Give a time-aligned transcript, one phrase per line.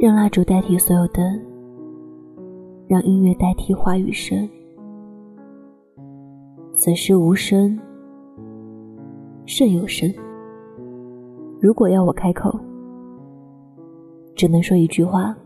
[0.00, 1.42] 让蜡烛代替所有灯，
[2.86, 4.48] 让音乐代替话语声。
[6.72, 7.76] 此时无声，
[9.44, 10.08] 胜有声。
[11.60, 12.56] 如果要我开口，
[14.36, 15.36] 只能说一句话：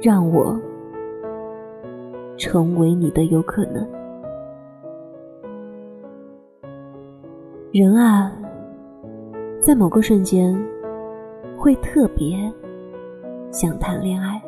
[0.00, 0.58] 让我
[2.38, 3.86] 成为你的有可能。
[7.70, 8.34] 人啊，
[9.60, 10.58] 在某个瞬间。
[11.64, 12.52] 会特别
[13.50, 14.38] 想谈恋爱，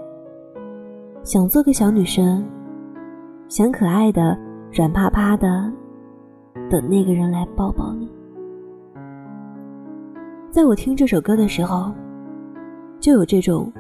[1.25, 2.45] 想做个小女生，
[3.49, 4.39] 想可爱的、
[4.71, 5.73] 软趴趴的，
[6.69, 8.07] 等那个人来抱抱你。
[10.51, 11.91] 在我听这首歌的时候，
[13.01, 13.73] 就有这种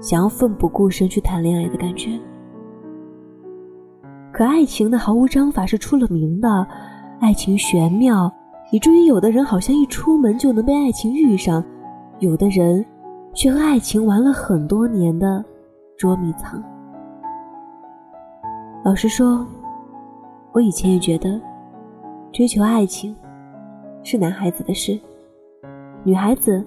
[0.00, 2.18] 想要奋不顾身去谈恋爱的感觉。
[4.32, 6.66] 可爱情的毫无章法是出了名的，
[7.20, 8.32] 爱情玄妙，
[8.72, 11.62] 以至于有的人好像一出门就能被爱情遇上。
[12.24, 12.82] 有的人
[13.34, 15.44] 却和爱情玩了很多年的
[15.94, 16.62] 捉迷藏。
[18.82, 19.46] 老实说，
[20.52, 21.38] 我以前也觉得
[22.32, 23.14] 追求爱情
[24.02, 24.98] 是男孩子的事，
[26.02, 26.64] 女孩子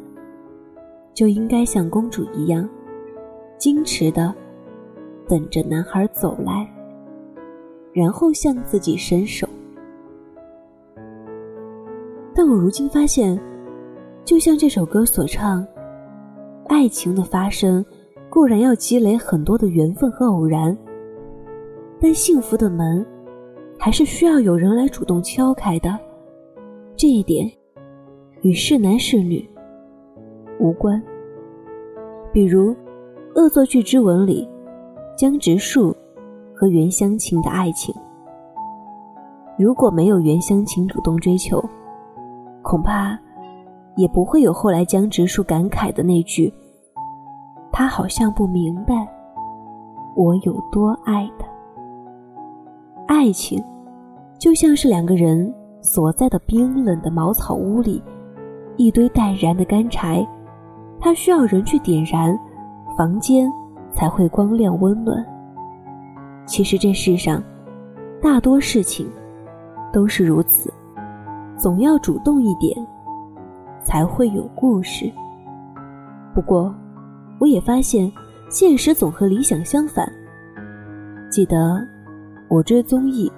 [1.11, 2.69] 就应该像公主一样
[3.57, 4.31] 矜持的
[5.27, 6.69] 等着男孩走来，
[7.93, 9.47] 然后向自己伸手。
[12.35, 13.39] 但我如今发现。
[14.27, 15.65] 就像这首歌所唱，
[16.67, 17.83] 爱情的发生
[18.29, 20.77] 固然要积累很多的缘分和偶然，
[21.97, 23.05] 但幸福的门
[23.79, 25.97] 还是需要有人来主动敲开的。
[26.97, 27.49] 这一点
[28.41, 29.49] 与是男是女
[30.59, 31.01] 无关。
[32.33, 32.73] 比如
[33.35, 34.45] 《恶作剧之吻》里
[35.15, 35.95] 江直树
[36.53, 37.95] 和袁湘琴的爱情，
[39.57, 41.63] 如果没有袁湘琴主动追求，
[42.61, 43.17] 恐怕。
[43.97, 46.53] 也不会有后来江直树感慨的那句
[47.73, 48.93] ：“他好像不明白
[50.15, 51.45] 我有多爱他。”
[53.07, 53.61] 爱情
[54.37, 58.01] 就像是两个人所在的冰冷的茅草屋里，
[58.75, 60.25] 一堆待燃的干柴，
[60.99, 62.37] 它需要人去点燃，
[62.95, 63.51] 房间
[63.91, 65.25] 才会光亮温暖。
[66.45, 67.41] 其实这世上
[68.21, 69.09] 大多事情
[69.91, 70.71] 都是如此，
[71.57, 72.75] 总要主动一点。
[73.83, 75.11] 才会有故事。
[76.33, 76.73] 不过，
[77.39, 78.11] 我也发现
[78.49, 80.11] 现实总和理想相反。
[81.29, 81.85] 记得
[82.47, 83.27] 我追综艺《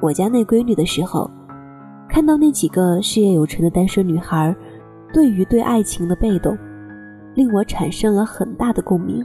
[0.00, 1.30] 我家那闺女》的时候，
[2.08, 4.54] 看到那几个事业有成的单身女孩，
[5.12, 6.56] 对于对爱情的被动，
[7.34, 9.24] 令我产生了很大的共鸣。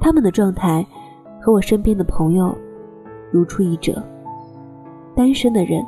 [0.00, 0.86] 他们的状态
[1.40, 2.56] 和我身边的朋友
[3.32, 4.02] 如出一辙。
[5.14, 5.84] 单身的人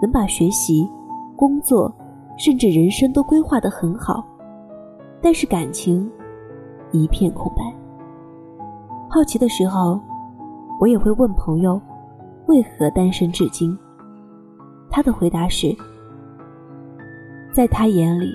[0.00, 0.88] 能把学习、
[1.36, 1.92] 工作。
[2.42, 4.26] 甚至人生都规划得很好，
[5.20, 6.10] 但是感情
[6.90, 7.62] 一片空白。
[9.10, 10.00] 好奇的时候，
[10.80, 11.78] 我也会问朋友
[12.46, 13.78] 为何单身至今。
[14.88, 15.76] 他的回答是：
[17.52, 18.32] 在他眼里，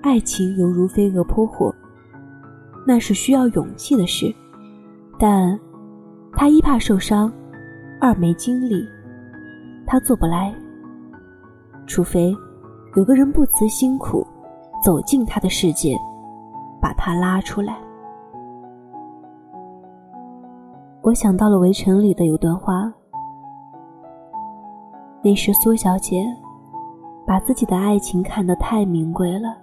[0.00, 1.74] 爱情犹如飞蛾扑火，
[2.86, 4.32] 那是需要勇气的事，
[5.18, 5.58] 但
[6.34, 7.32] 他一怕受伤，
[8.00, 8.88] 二没精力，
[9.84, 10.54] 他做不来，
[11.84, 12.32] 除非。
[12.96, 14.24] 有个人不辞辛苦
[14.80, 15.96] 走进他的世界，
[16.80, 17.76] 把他拉出来。
[21.02, 22.92] 我想到了《围城》里的有段话：
[25.24, 26.24] 那时苏小姐
[27.26, 29.56] 把自己的爱情看得太名贵了，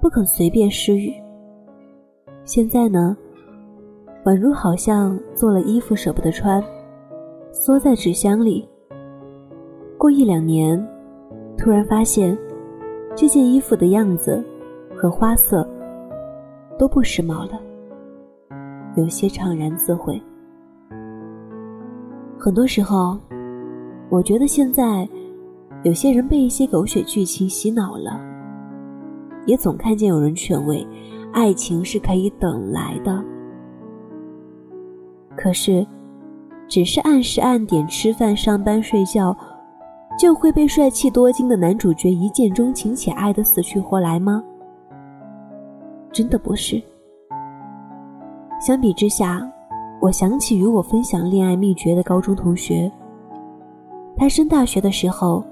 [0.00, 1.12] 不肯随便施予。
[2.46, 3.14] 现在呢，
[4.24, 6.64] 宛如好像做了衣服舍不得穿，
[7.52, 8.66] 缩在纸箱里。
[9.98, 10.82] 过一两年。
[11.58, 12.38] 突然发现，
[13.16, 14.42] 这件衣服的样子
[14.96, 15.68] 和花色
[16.78, 17.60] 都不时髦了，
[18.96, 20.22] 有些怅然自悔。
[22.38, 23.18] 很多时候，
[24.08, 25.06] 我觉得现在
[25.82, 28.20] 有些人被一些狗血剧情洗脑了，
[29.44, 30.86] 也总看见有人劝慰，
[31.32, 33.22] 爱情是可以等来的。
[35.36, 35.84] 可是，
[36.68, 39.36] 只是按时按点吃饭、上班、睡觉。
[40.18, 44.42] 就会被帅气多金的男主角一见钟情且爱得死去活来吗？
[46.10, 46.82] 真的不是。
[48.60, 49.48] 相比之下，
[50.00, 52.90] 我想起与我分享恋爱秘诀的高中同学。
[54.16, 55.44] 他升大学的时候，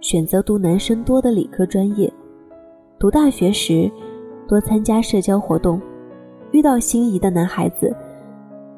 [0.00, 2.10] 选择读男生多的理科专业。
[3.00, 3.90] 读大学时，
[4.46, 5.80] 多参加社交活动，
[6.52, 7.92] 遇到心仪的男孩子，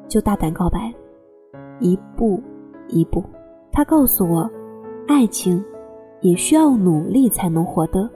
[0.07, 0.91] 就大胆告白，
[1.79, 2.41] 一步
[2.87, 3.23] 一步。
[3.71, 4.49] 他告诉我。
[5.07, 5.63] 爱情
[6.21, 8.09] 也需要努力才能获得。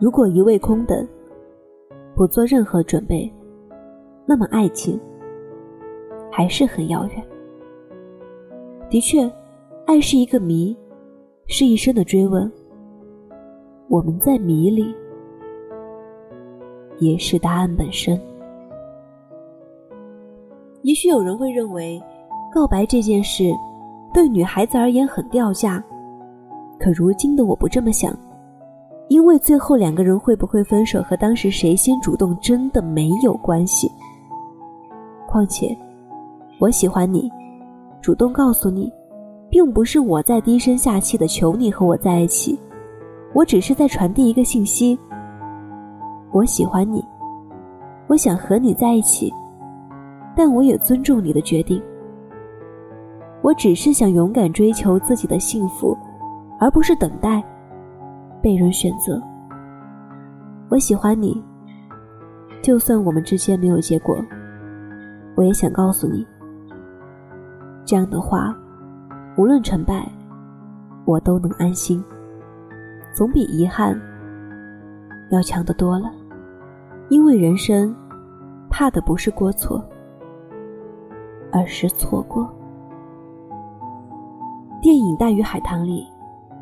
[0.00, 1.06] 如果一味空等，
[2.14, 3.32] 不做任何准备，
[4.26, 4.98] 那么爱情
[6.30, 7.24] 还是很遥远。
[8.90, 9.30] 的确，
[9.86, 10.76] 爱是一个谜，
[11.46, 12.50] 是一生的追问。
[13.88, 14.94] 我们在谜里，
[16.98, 18.20] 也是答案本身。
[20.82, 22.00] 也许有人会认为，
[22.52, 23.52] 告白这件事
[24.12, 25.82] 对女孩子而言很掉价，
[26.78, 28.16] 可如今的我不这么想，
[29.08, 33.90] 因为最后两个人会不会分手和当时谁先主动真的没有关系。
[35.26, 35.76] 况且，
[36.58, 37.30] 我喜欢你，
[38.00, 38.90] 主动告诉你，
[39.50, 42.58] 并不是我在低声下气的求你和我在一起。
[43.34, 44.98] 我只是在传递一个信息。
[46.32, 47.04] 我喜欢你，
[48.06, 49.32] 我想和你在一起，
[50.34, 51.80] 但我也尊重你的决定。
[53.40, 55.96] 我只是想勇敢追求自己的幸福，
[56.58, 57.42] 而不是等待
[58.42, 59.22] 被人选择。
[60.68, 61.42] 我喜欢你，
[62.60, 64.16] 就算我们之间没有结果，
[65.36, 66.26] 我也想告诉你，
[67.84, 68.54] 这样的话，
[69.36, 70.06] 无论成败，
[71.04, 72.04] 我都能安心。
[73.14, 73.98] 总比遗憾
[75.30, 76.10] 要强得多了，
[77.08, 77.94] 因为人生
[78.68, 79.82] 怕的不是过错，
[81.52, 82.52] 而是错过。
[84.80, 86.06] 电影《大鱼海棠》里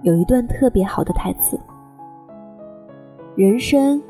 [0.02, 1.60] 有一段特别好的台词
[3.36, 4.02] ：“人生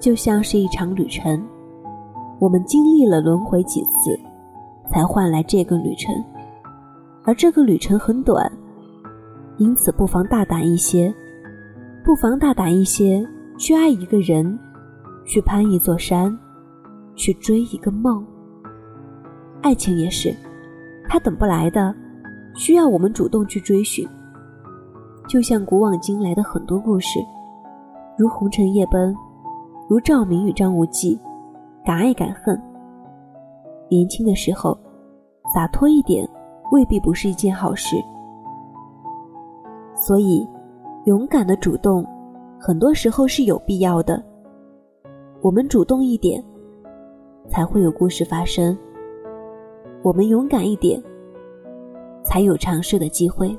[0.00, 1.46] 就像是一场旅程，
[2.38, 4.18] 我们经历了轮回几次，
[4.90, 6.14] 才换来这个旅程，
[7.24, 8.50] 而这个旅程很短，
[9.58, 11.12] 因此不妨大胆一些。”
[12.04, 13.24] 不妨大胆一些，
[13.56, 14.58] 去爱一个人，
[15.24, 16.36] 去攀一座山，
[17.14, 18.26] 去追一个梦。
[19.60, 20.34] 爱情也是，
[21.06, 21.94] 它等不来的，
[22.54, 24.08] 需要我们主动去追寻。
[25.28, 27.18] 就像古往今来的很多故事，
[28.16, 29.14] 如红尘夜奔，
[29.88, 31.18] 如赵敏与张无忌，
[31.84, 32.60] 敢爱敢恨。
[33.88, 34.76] 年轻的时候，
[35.54, 36.28] 洒脱一点，
[36.70, 37.96] 未必不是一件好事。
[39.94, 40.48] 所以。
[41.06, 42.06] 勇敢的主动，
[42.60, 44.22] 很多时候是有必要的。
[45.40, 46.40] 我们主动一点，
[47.48, 48.72] 才会有故事发生；
[50.00, 51.02] 我们勇敢一点，
[52.24, 53.56] 才有尝试的机会。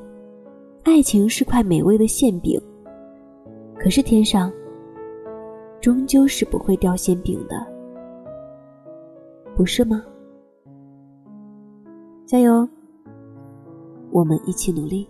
[0.83, 2.62] 爱情是块美味的馅饼，
[3.77, 4.51] 可是天上
[5.80, 7.65] 终究是不会掉馅饼的，
[9.56, 10.04] 不是吗？
[12.25, 12.68] 加油，
[14.12, 15.07] 我们一起努力。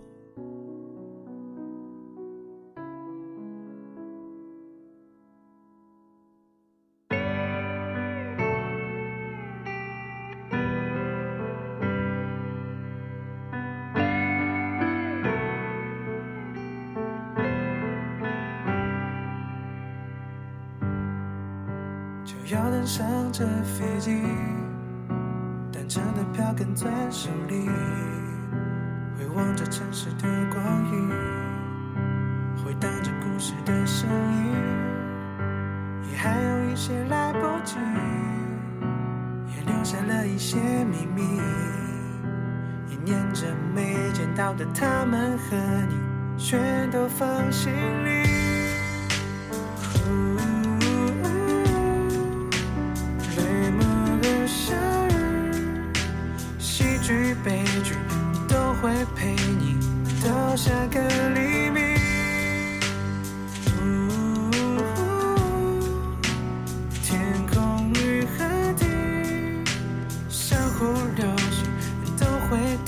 [22.54, 24.22] 要登上这飞机，
[25.72, 27.68] 单程的票跟在手里，
[29.18, 31.10] 回望着城市的光影，
[32.56, 34.52] 回荡着故事的声音，
[36.08, 37.76] 也还有一些来不及，
[39.48, 41.40] 也留下了一些秘密，
[42.88, 45.56] 也念着没见到的他们和
[45.88, 45.96] 你，
[46.38, 47.72] 全都放心
[48.04, 48.23] 里。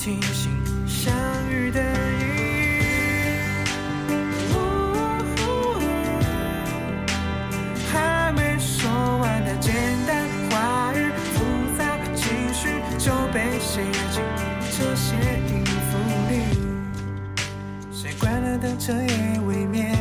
[0.07, 0.49] 会提醒
[0.87, 1.13] 相
[1.51, 2.77] 遇的意义。
[7.91, 9.73] 还没说完的简
[10.07, 11.43] 单话语，复
[11.77, 11.83] 杂
[12.15, 13.81] 情绪就被写
[14.13, 14.23] 进
[14.71, 15.13] 这些
[15.49, 15.97] 音符
[16.29, 16.33] 里。
[18.17, 19.95] 快乐的彻夜未眠，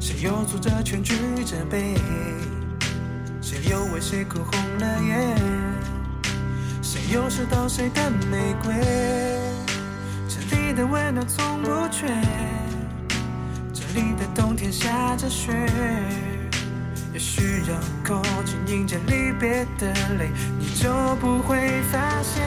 [0.00, 1.94] 谁又做着全剧责备？
[3.40, 5.36] 谁又为谁哭红了眼？
[7.12, 8.74] 又收到谁的玫瑰？
[10.28, 12.08] 这里的温暖从不缺，
[13.72, 15.52] 这里的冬天下着雪。
[17.12, 22.44] 也许有空气迎着离别的泪，你就不会发现。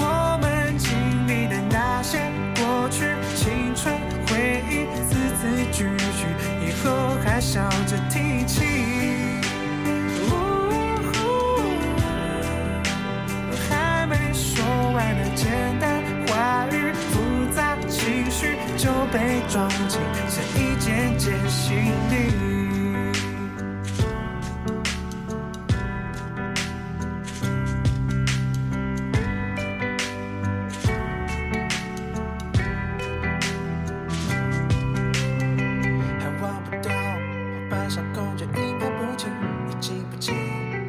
[0.00, 0.90] 我们经
[1.28, 2.18] 历的那些
[2.56, 3.94] 过去、青春、
[4.26, 5.84] 回忆，字字句
[6.18, 6.26] 句，
[6.66, 7.70] 以后还想。
[19.10, 19.98] 被装进
[20.28, 21.76] 这一件件行
[22.10, 22.14] 李。
[36.18, 39.30] 还忘不掉我班上公爵应该不轻，
[39.66, 40.32] 你记不起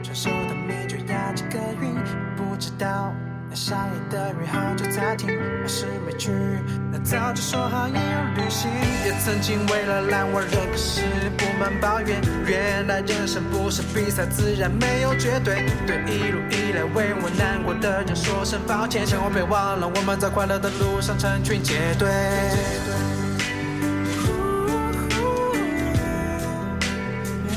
[0.03, 1.95] 传说的面具压几个韵？
[2.35, 3.13] 不知道
[3.49, 5.29] 那夏夜的约好久才停，
[5.61, 6.31] 还是没去？
[7.09, 8.69] 早就说好也要旅行，
[9.03, 11.01] 也曾经为了烂玩人，可是
[11.35, 12.21] 不满抱怨。
[12.45, 15.65] 原来人生不是比赛，自然没有绝对。
[15.87, 22.07] 对一路以来为我难过的人说声抱歉，千万别忘了我们在快乐的路上成群结队。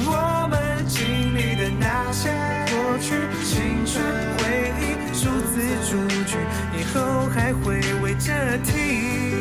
[0.06, 2.30] 我们经历的那些
[2.70, 3.12] 过去，
[3.44, 4.02] 青春
[4.38, 6.38] 回忆，数字主句，
[6.74, 8.32] 以后还会为这
[8.64, 9.31] 题。